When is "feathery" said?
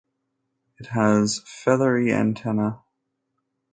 1.45-2.11